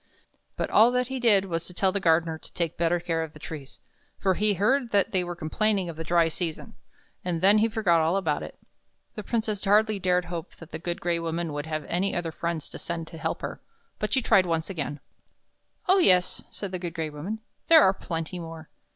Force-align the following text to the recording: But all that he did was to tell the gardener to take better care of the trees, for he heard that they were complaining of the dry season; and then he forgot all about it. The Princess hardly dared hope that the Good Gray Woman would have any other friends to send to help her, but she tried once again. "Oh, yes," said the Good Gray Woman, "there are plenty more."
But 0.55 0.71
all 0.71 0.89
that 0.93 1.09
he 1.09 1.19
did 1.19 1.45
was 1.45 1.67
to 1.67 1.75
tell 1.75 1.91
the 1.91 1.99
gardener 1.99 2.39
to 2.39 2.53
take 2.53 2.75
better 2.75 2.99
care 2.99 3.21
of 3.21 3.33
the 3.33 3.37
trees, 3.39 3.79
for 4.17 4.33
he 4.33 4.55
heard 4.55 4.89
that 4.89 5.11
they 5.11 5.23
were 5.23 5.35
complaining 5.35 5.89
of 5.89 5.95
the 5.95 6.03
dry 6.03 6.27
season; 6.27 6.73
and 7.23 7.39
then 7.39 7.59
he 7.59 7.67
forgot 7.69 8.01
all 8.01 8.17
about 8.17 8.41
it. 8.41 8.57
The 9.13 9.21
Princess 9.21 9.63
hardly 9.63 9.99
dared 9.99 10.25
hope 10.25 10.55
that 10.55 10.71
the 10.71 10.79
Good 10.79 11.01
Gray 11.01 11.19
Woman 11.19 11.53
would 11.53 11.67
have 11.67 11.85
any 11.85 12.15
other 12.15 12.31
friends 12.31 12.67
to 12.69 12.79
send 12.79 13.05
to 13.09 13.19
help 13.19 13.43
her, 13.43 13.61
but 13.99 14.11
she 14.11 14.23
tried 14.23 14.47
once 14.47 14.71
again. 14.71 14.99
"Oh, 15.87 15.99
yes," 15.99 16.41
said 16.49 16.71
the 16.71 16.79
Good 16.79 16.95
Gray 16.95 17.11
Woman, 17.11 17.37
"there 17.67 17.83
are 17.83 17.93
plenty 17.93 18.39
more." 18.39 18.69